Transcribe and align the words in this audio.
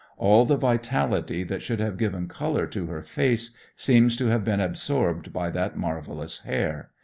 All 0.17 0.45
the 0.47 0.57
vitality 0.57 1.43
that 1.43 1.61
should 1.61 1.79
have 1.79 1.95
given 1.99 2.27
color 2.27 2.65
to 2.65 2.87
her 2.87 3.03
face 3.03 3.55
seems 3.75 4.17
to 4.17 4.29
have 4.29 4.43
been 4.43 4.59
absorbed 4.59 5.31
by 5.31 5.51
that 5.51 5.77
marvelous 5.77 6.39
hair. 6.39 6.89